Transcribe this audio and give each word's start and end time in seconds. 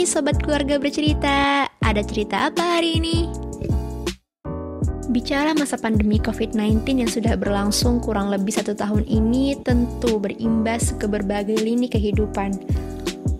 Hai 0.00 0.08
sobat 0.08 0.40
keluarga 0.40 0.80
bercerita, 0.80 1.68
ada 1.84 2.00
cerita 2.00 2.48
apa 2.48 2.80
hari 2.80 2.96
ini? 2.96 3.28
Bicara 5.12 5.52
masa 5.52 5.76
pandemi 5.76 6.16
COVID-19 6.16 7.04
yang 7.04 7.10
sudah 7.12 7.36
berlangsung 7.36 8.00
kurang 8.00 8.32
lebih 8.32 8.48
satu 8.48 8.72
tahun 8.72 9.04
ini 9.04 9.60
tentu 9.60 10.16
berimbas 10.16 10.96
ke 10.96 11.04
berbagai 11.04 11.60
lini 11.60 11.84
kehidupan. 11.84 12.56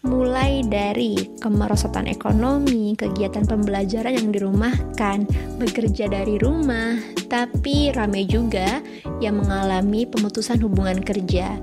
Mulai 0.04 0.60
dari 0.68 1.32
kemerosotan 1.40 2.04
ekonomi, 2.04 2.92
kegiatan 2.92 3.48
pembelajaran 3.48 4.20
yang 4.20 4.28
dirumahkan, 4.28 5.24
bekerja 5.56 6.12
dari 6.12 6.36
rumah, 6.36 7.00
tapi 7.32 7.88
ramai 7.96 8.28
juga 8.28 8.84
yang 9.24 9.40
mengalami 9.40 10.04
pemutusan 10.04 10.60
hubungan 10.60 11.00
kerja 11.00 11.56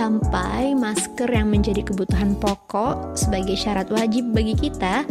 sampai 0.00 0.72
masker 0.72 1.28
yang 1.28 1.52
menjadi 1.52 1.84
kebutuhan 1.84 2.32
pokok 2.40 3.20
sebagai 3.20 3.52
syarat 3.52 3.92
wajib 3.92 4.32
bagi 4.32 4.56
kita 4.56 5.04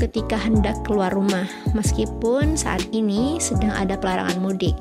ketika 0.00 0.40
hendak 0.40 0.72
keluar 0.88 1.12
rumah, 1.12 1.44
meskipun 1.76 2.56
saat 2.56 2.80
ini 2.96 3.36
sedang 3.36 3.76
ada 3.76 3.92
pelarangan 3.92 4.40
mudik. 4.40 4.72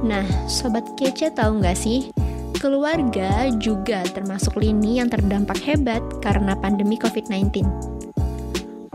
Nah, 0.00 0.24
sobat 0.48 0.88
kece 0.96 1.36
tahu 1.36 1.60
nggak 1.60 1.76
sih? 1.76 2.08
Keluarga 2.56 3.52
juga 3.60 4.00
termasuk 4.08 4.56
lini 4.56 5.04
yang 5.04 5.12
terdampak 5.12 5.60
hebat 5.68 6.00
karena 6.24 6.56
pandemi 6.56 6.96
COVID-19. 6.96 7.60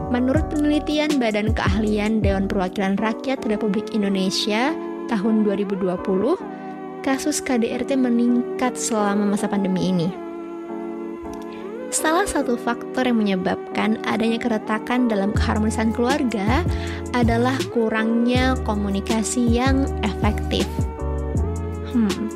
Menurut 0.10 0.50
penelitian 0.50 1.22
Badan 1.22 1.54
Keahlian 1.54 2.26
Dewan 2.26 2.50
Perwakilan 2.50 2.98
Rakyat 2.98 3.46
Republik 3.46 3.94
Indonesia 3.94 4.74
tahun 5.06 5.46
2020, 5.46 6.53
kasus 7.04 7.44
KDRT 7.44 8.00
meningkat 8.00 8.80
selama 8.80 9.36
masa 9.36 9.52
pandemi 9.52 9.92
ini. 9.92 10.10
Salah 11.94 12.26
satu 12.26 12.58
faktor 12.58 13.06
yang 13.06 13.22
menyebabkan 13.22 14.02
adanya 14.10 14.42
keretakan 14.42 15.06
dalam 15.06 15.30
keharmonisan 15.30 15.94
keluarga 15.94 16.66
adalah 17.14 17.54
kurangnya 17.70 18.58
komunikasi 18.66 19.46
yang 19.46 19.86
efektif. 20.02 20.66
Hmm, 21.94 22.34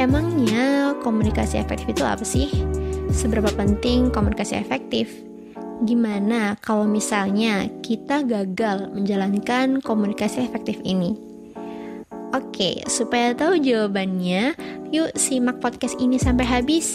emangnya 0.00 0.96
komunikasi 1.04 1.60
efektif 1.60 1.92
itu 1.92 2.04
apa 2.08 2.24
sih? 2.24 2.48
Seberapa 3.12 3.52
penting 3.52 4.08
komunikasi 4.08 4.56
efektif? 4.56 5.12
Gimana 5.84 6.56
kalau 6.64 6.88
misalnya 6.88 7.68
kita 7.84 8.24
gagal 8.24 8.96
menjalankan 8.96 9.84
komunikasi 9.84 10.40
efektif 10.40 10.80
ini? 10.88 11.29
Oke, 12.30 12.78
supaya 12.86 13.34
tahu 13.34 13.58
jawabannya, 13.58 14.54
yuk 14.94 15.10
simak 15.18 15.58
podcast 15.58 15.98
ini 15.98 16.14
sampai 16.14 16.46
habis. 16.46 16.94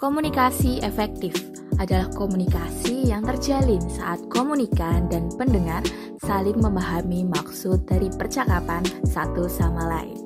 Komunikasi 0.00 0.80
efektif 0.80 1.36
adalah 1.76 2.08
komunikasi 2.16 3.12
yang 3.12 3.28
terjalin 3.28 3.84
saat 3.92 4.24
komunikan 4.32 5.04
dan 5.12 5.28
pendengar 5.36 5.84
saling 6.24 6.56
memahami 6.56 7.28
maksud 7.28 7.84
dari 7.84 8.08
percakapan 8.08 8.80
satu 9.04 9.44
sama 9.52 9.84
lain. 9.84 10.16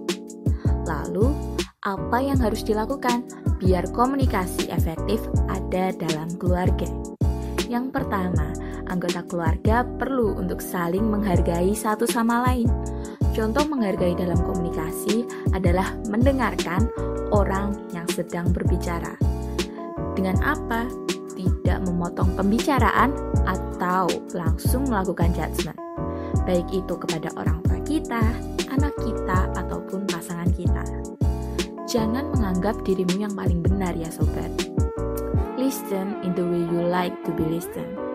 Lalu, 0.86 1.34
apa 1.82 2.22
yang 2.22 2.38
harus 2.38 2.62
dilakukan 2.62 3.26
biar 3.58 3.90
komunikasi 3.90 4.70
efektif 4.70 5.18
ada 5.50 5.90
dalam 5.90 6.30
keluarga? 6.38 6.86
Yang 7.66 7.90
pertama, 7.90 8.54
anggota 8.90 9.22
keluarga 9.26 9.84
perlu 9.84 10.38
untuk 10.38 10.58
saling 10.58 11.06
menghargai 11.06 11.74
satu 11.74 12.06
sama 12.08 12.46
lain 12.46 12.70
Contoh 13.32 13.64
menghargai 13.64 14.12
dalam 14.12 14.36
komunikasi 14.44 15.24
adalah 15.56 15.96
mendengarkan 16.12 16.92
orang 17.32 17.72
yang 17.96 18.04
sedang 18.12 18.52
berbicara. 18.52 19.16
Dengan 20.12 20.36
apa? 20.44 20.84
Tidak 21.32 21.80
memotong 21.88 22.36
pembicaraan 22.36 23.16
atau 23.48 24.04
langsung 24.36 24.84
melakukan 24.84 25.32
judgement. 25.32 25.80
Baik 26.44 26.68
itu 26.76 26.92
kepada 26.92 27.32
orang 27.40 27.64
tua 27.64 27.80
kita, 27.88 28.20
anak 28.68 28.92
kita, 29.00 29.48
ataupun 29.56 30.04
pasangan 30.12 30.52
kita. 30.52 30.84
Jangan 31.88 32.36
menganggap 32.36 32.84
dirimu 32.84 33.16
yang 33.16 33.32
paling 33.32 33.64
benar 33.64 33.96
ya 33.96 34.12
sobat. 34.12 34.52
Listen 35.56 36.20
in 36.20 36.36
the 36.36 36.44
way 36.44 36.60
you 36.68 36.84
like 36.84 37.16
to 37.24 37.32
be 37.32 37.48
listened. 37.48 38.11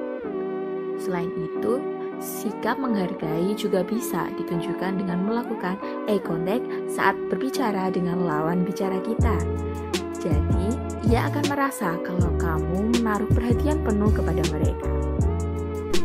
Selain 1.08 1.32
itu, 1.40 1.80
Sikap 2.18 2.82
menghargai 2.82 3.54
juga 3.54 3.86
bisa 3.86 4.26
ditunjukkan 4.42 5.06
dengan 5.06 5.22
melakukan 5.22 5.78
eye 6.10 6.18
contact 6.18 6.66
saat 6.90 7.14
berbicara 7.30 7.94
dengan 7.94 8.26
lawan 8.26 8.66
bicara 8.66 8.98
kita. 9.06 9.38
Jadi, 10.18 10.74
ia 11.06 11.30
akan 11.30 11.46
merasa 11.46 11.94
kalau 12.02 12.34
kamu 12.42 12.98
menaruh 12.98 13.30
perhatian 13.30 13.86
penuh 13.86 14.10
kepada 14.10 14.42
mereka. 14.50 14.90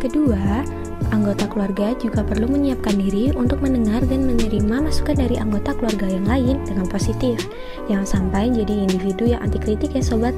Kedua, 0.04 0.68
anggota 1.16 1.48
keluarga 1.48 1.96
juga 1.96 2.20
perlu 2.20 2.44
menyiapkan 2.44 3.00
diri 3.00 3.32
untuk 3.32 3.64
mendengar 3.64 4.04
dan 4.04 4.28
menerima 4.28 4.84
masukan 4.84 5.16
dari 5.16 5.40
anggota 5.40 5.72
keluarga 5.72 6.12
yang 6.12 6.28
lain 6.28 6.60
dengan 6.68 6.84
positif. 6.92 7.40
Jangan 7.88 8.04
sampai 8.04 8.52
jadi 8.52 8.84
individu 8.84 9.32
yang 9.32 9.40
anti 9.40 9.56
kritik 9.56 9.96
ya 9.96 10.04
sobat. 10.04 10.36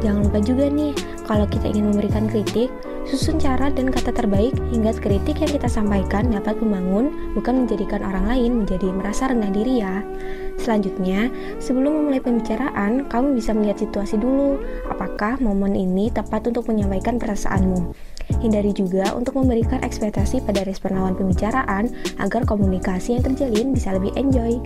Jangan 0.00 0.32
lupa 0.32 0.40
juga 0.40 0.64
nih, 0.72 0.96
kalau 1.28 1.44
kita 1.44 1.68
ingin 1.68 1.92
memberikan 1.92 2.24
kritik, 2.24 2.72
Susun 3.10 3.42
cara 3.42 3.74
dan 3.74 3.90
kata 3.90 4.14
terbaik 4.14 4.54
hingga 4.70 4.94
kritik 4.94 5.42
yang 5.42 5.50
kita 5.50 5.66
sampaikan 5.66 6.30
dapat 6.30 6.62
membangun, 6.62 7.34
bukan 7.34 7.66
menjadikan 7.66 8.06
orang 8.06 8.22
lain 8.30 8.62
menjadi 8.62 8.86
merasa 8.94 9.26
rendah 9.26 9.50
diri 9.50 9.82
ya. 9.82 10.06
Selanjutnya, 10.54 11.26
sebelum 11.58 11.90
memulai 11.90 12.22
pembicaraan, 12.22 13.10
kamu 13.10 13.34
bisa 13.34 13.50
melihat 13.50 13.82
situasi 13.82 14.14
dulu. 14.14 14.62
Apakah 14.86 15.42
momen 15.42 15.74
ini 15.74 16.14
tepat 16.14 16.54
untuk 16.54 16.70
menyampaikan 16.70 17.18
perasaanmu? 17.18 17.98
Hindari 18.46 18.70
juga 18.70 19.10
untuk 19.18 19.42
memberikan 19.42 19.82
ekspektasi 19.82 20.46
pada 20.46 20.62
respon 20.62 20.94
lawan 20.94 21.18
pembicaraan 21.18 21.90
agar 22.22 22.46
komunikasi 22.46 23.18
yang 23.18 23.26
terjalin 23.26 23.74
bisa 23.74 23.90
lebih 23.90 24.14
enjoy. 24.14 24.62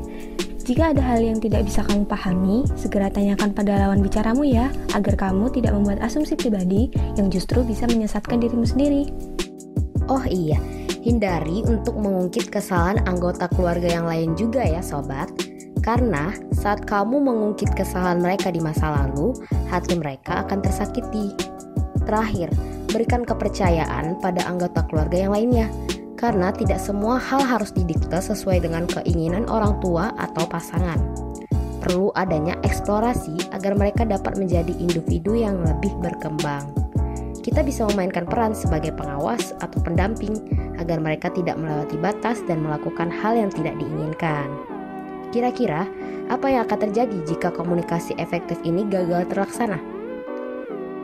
Jika 0.65 0.97
ada 0.97 1.05
hal 1.05 1.21
yang 1.21 1.45
tidak 1.45 1.69
bisa 1.69 1.85
kamu 1.85 2.09
pahami, 2.09 2.65
segera 2.73 3.13
tanyakan 3.13 3.53
pada 3.53 3.85
lawan 3.85 4.01
bicaramu 4.01 4.49
ya, 4.49 4.73
agar 4.97 5.13
kamu 5.13 5.53
tidak 5.53 5.77
membuat 5.77 6.01
asumsi 6.01 6.41
pribadi 6.41 6.89
yang 7.21 7.29
justru 7.29 7.61
bisa 7.61 7.85
menyesatkan 7.85 8.41
dirimu 8.41 8.65
sendiri. 8.65 9.13
Oh 10.09 10.25
iya, 10.25 10.57
hindari 11.05 11.61
untuk 11.69 12.01
mengungkit 12.01 12.49
kesalahan 12.49 13.05
anggota 13.05 13.45
keluarga 13.53 13.93
yang 13.93 14.09
lain 14.09 14.33
juga 14.41 14.65
ya 14.65 14.81
sobat. 14.81 15.29
Karena 15.85 16.33
saat 16.57 16.89
kamu 16.89 17.21
mengungkit 17.21 17.77
kesalahan 17.77 18.25
mereka 18.25 18.49
di 18.49 18.65
masa 18.65 18.89
lalu, 18.89 19.37
hati 19.69 20.01
mereka 20.01 20.49
akan 20.49 20.65
tersakiti. 20.65 21.37
Terakhir, 22.09 22.49
berikan 22.89 23.21
kepercayaan 23.29 24.17
pada 24.17 24.49
anggota 24.49 24.81
keluarga 24.89 25.29
yang 25.29 25.37
lainnya 25.37 25.69
karena 26.15 26.55
tidak 26.55 26.81
semua 26.81 27.19
hal 27.19 27.43
harus 27.43 27.71
didikte 27.71 28.17
sesuai 28.17 28.63
dengan 28.65 28.87
keinginan 28.87 29.47
orang 29.51 29.79
tua 29.83 30.15
atau 30.17 30.47
pasangan. 30.47 30.99
Perlu 31.85 32.15
adanya 32.17 32.57
eksplorasi 32.65 33.53
agar 33.53 33.77
mereka 33.77 34.09
dapat 34.09 34.41
menjadi 34.41 34.73
individu 34.81 35.37
yang 35.37 35.61
lebih 35.61 35.93
berkembang. 36.01 36.65
Kita 37.45 37.61
bisa 37.61 37.85
memainkan 37.93 38.25
peran 38.25 38.57
sebagai 38.57 38.97
pengawas 38.97 39.53
atau 39.61 39.77
pendamping 39.85 40.33
agar 40.81 40.97
mereka 40.97 41.29
tidak 41.29 41.61
melewati 41.61 42.01
batas 42.01 42.41
dan 42.49 42.65
melakukan 42.65 43.13
hal 43.13 43.37
yang 43.37 43.53
tidak 43.53 43.77
diinginkan. 43.77 44.49
Kira-kira 45.29 45.85
apa 46.33 46.47
yang 46.49 46.65
akan 46.65 46.89
terjadi 46.89 47.19
jika 47.29 47.53
komunikasi 47.53 48.17
efektif 48.17 48.57
ini 48.65 48.89
gagal 48.89 49.29
terlaksana? 49.29 49.94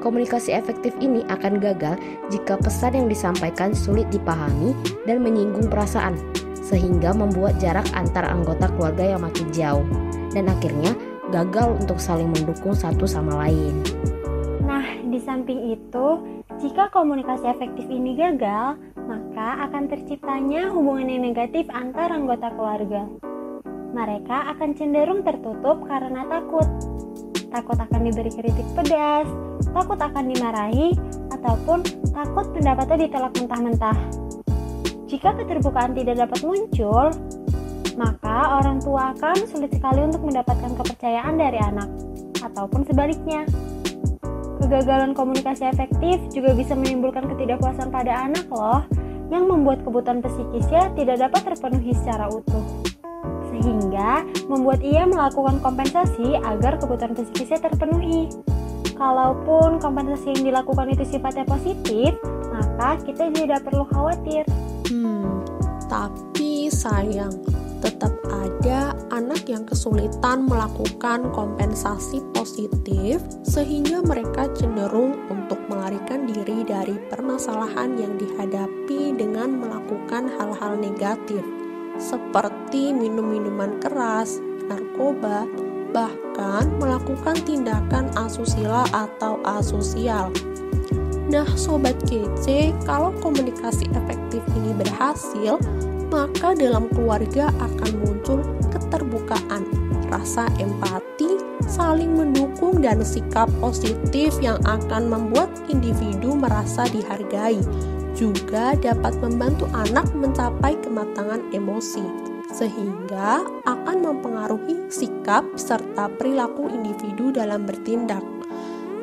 Komunikasi 0.01 0.57
efektif 0.57 0.97
ini 0.97 1.21
akan 1.29 1.61
gagal 1.61 2.01
jika 2.33 2.57
pesan 2.57 2.97
yang 2.97 3.07
disampaikan 3.09 3.77
sulit 3.77 4.09
dipahami 4.09 4.73
dan 5.05 5.21
menyinggung 5.21 5.69
perasaan, 5.69 6.17
sehingga 6.57 7.13
membuat 7.13 7.61
jarak 7.61 7.85
antar 7.93 8.25
anggota 8.25 8.73
keluarga 8.77 9.13
yang 9.17 9.21
makin 9.21 9.45
jauh, 9.53 9.85
dan 10.33 10.49
akhirnya 10.49 10.97
gagal 11.29 11.77
untuk 11.85 12.01
saling 12.01 12.33
mendukung 12.33 12.73
satu 12.73 13.05
sama 13.05 13.45
lain. 13.45 13.77
Nah, 14.65 14.89
di 15.05 15.21
samping 15.21 15.77
itu, 15.77 16.07
jika 16.65 16.89
komunikasi 16.97 17.45
efektif 17.53 17.85
ini 17.93 18.17
gagal, 18.17 18.81
maka 19.05 19.69
akan 19.69 19.85
terciptanya 19.85 20.73
hubungan 20.73 21.13
yang 21.13 21.23
negatif 21.29 21.69
antar 21.69 22.09
anggota 22.09 22.49
keluarga. 22.57 23.05
Mereka 23.91 24.55
akan 24.57 24.71
cenderung 24.79 25.27
tertutup 25.27 25.83
karena 25.85 26.23
takut 26.25 26.69
takut 27.51 27.75
akan 27.75 28.07
diberi 28.07 28.31
kritik 28.31 28.69
pedas, 28.79 29.27
takut 29.73 29.99
akan 29.99 30.25
dimarahi, 30.31 30.95
ataupun 31.35 31.79
takut 32.13 32.47
pendapatnya 32.53 33.09
ditolak 33.09 33.33
mentah-mentah. 33.39 33.99
Jika 35.11 35.35
keterbukaan 35.35 35.95
tidak 35.97 36.27
dapat 36.27 36.41
muncul, 36.47 37.11
maka 37.99 38.63
orang 38.63 38.79
tua 38.79 39.11
akan 39.17 39.37
sulit 39.51 39.75
sekali 39.75 40.07
untuk 40.07 40.23
mendapatkan 40.23 40.73
kepercayaan 40.79 41.35
dari 41.35 41.59
anak, 41.59 41.89
ataupun 42.43 42.87
sebaliknya. 42.87 43.43
Kegagalan 44.61 45.17
komunikasi 45.17 45.73
efektif 45.73 46.21
juga 46.31 46.53
bisa 46.53 46.77
menimbulkan 46.77 47.27
ketidakpuasan 47.33 47.89
pada 47.89 48.29
anak 48.29 48.47
loh, 48.53 48.85
yang 49.33 49.49
membuat 49.49 49.83
kebutuhan 49.87 50.21
psikisnya 50.21 50.93
tidak 50.99 51.17
dapat 51.31 51.55
terpenuhi 51.55 51.95
secara 51.95 52.27
utuh 52.29 52.91
sehingga 53.61 54.25
membuat 54.49 54.81
ia 54.81 55.05
melakukan 55.05 55.61
kompensasi 55.61 56.39
agar 56.41 56.81
kebutuhan 56.81 57.13
psikisnya 57.13 57.61
terpenuhi. 57.61 58.33
Kalaupun 59.01 59.81
kompensasi 59.81 60.37
yang 60.37 60.53
dilakukan 60.53 60.93
itu 60.93 61.17
sifatnya 61.17 61.49
positif, 61.49 62.21
maka 62.53 63.01
kita 63.01 63.33
tidak 63.33 63.65
perlu 63.65 63.89
khawatir. 63.89 64.45
Hmm, 64.93 65.41
tapi 65.89 66.69
sayang, 66.69 67.33
tetap 67.81 68.13
ada 68.29 68.93
anak 69.09 69.49
yang 69.49 69.65
kesulitan 69.65 70.45
melakukan 70.45 71.33
kompensasi 71.33 72.21
positif 72.37 73.25
sehingga 73.41 74.05
mereka 74.05 74.53
cenderung 74.53 75.17
untuk 75.33 75.57
melarikan 75.73 76.29
diri 76.29 76.61
dari 76.69 77.01
permasalahan 77.09 77.97
yang 77.97 78.21
dihadapi 78.21 79.17
dengan 79.17 79.65
melakukan 79.65 80.29
hal-hal 80.37 80.77
negatif 80.77 81.41
seperti 81.97 82.93
minum 82.93 83.33
minuman 83.33 83.81
keras, 83.81 84.41
narkoba, 84.69 85.45
bahkan 85.91 86.71
melakukan 86.79 87.37
tindakan 87.43 88.11
asusila 88.15 88.87
atau 88.95 89.39
asosial. 89.45 90.31
Nah, 91.31 91.47
sobat 91.55 91.95
kece, 92.11 92.75
kalau 92.83 93.15
komunikasi 93.23 93.87
efektif 93.95 94.43
ini 94.59 94.75
berhasil, 94.75 95.63
maka 96.11 96.59
dalam 96.59 96.91
keluarga 96.91 97.55
akan 97.63 97.91
muncul 98.03 98.43
keterbukaan, 98.75 99.63
rasa 100.11 100.51
empati, 100.59 101.39
saling 101.71 102.19
mendukung, 102.19 102.83
dan 102.83 103.07
sikap 103.07 103.47
positif 103.63 104.35
yang 104.43 104.59
akan 104.67 105.07
membuat 105.07 105.55
individu 105.71 106.35
merasa 106.35 106.83
dihargai. 106.91 107.63
Juga 108.19 108.75
dapat 108.75 109.15
membantu 109.23 109.71
anak 109.71 110.11
mencapai 110.19 110.75
kematangan 110.83 111.47
emosi 111.55 112.30
sehingga 112.51 113.47
akan 113.65 113.97
mempengaruhi 114.03 114.91
sikap 114.91 115.47
serta 115.55 116.11
perilaku 116.19 116.67
individu 116.71 117.31
dalam 117.31 117.65
bertindak. 117.65 118.23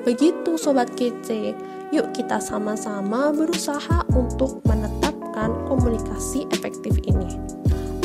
Begitu 0.07 0.55
sobat 0.55 0.91
kece, 0.95 1.51
yuk 1.91 2.11
kita 2.15 2.39
sama-sama 2.39 3.31
berusaha 3.35 4.07
untuk 4.15 4.63
menetapkan 4.63 5.51
komunikasi 5.67 6.47
efektif 6.55 6.95
ini 7.03 7.35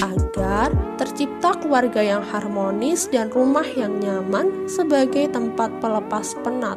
agar 0.03 0.75
tercipta 0.99 1.55
keluarga 1.63 2.03
yang 2.03 2.23
harmonis 2.27 3.07
dan 3.15 3.31
rumah 3.31 3.65
yang 3.79 4.03
nyaman 4.03 4.67
sebagai 4.67 5.31
tempat 5.31 5.71
pelepas 5.79 6.35
penat. 6.43 6.75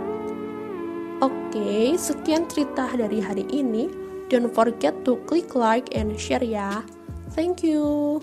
Oke, 1.26 1.98
sekian 1.98 2.46
cerita 2.46 2.86
dari 2.94 3.18
hari 3.18 3.50
ini. 3.50 3.90
Don't 4.30 4.54
forget 4.54 4.94
to 5.06 5.18
click 5.26 5.58
like 5.58 5.90
and 5.98 6.14
share 6.18 6.44
ya. 6.44 6.86
Thank 7.34 7.66
you. 7.66 8.22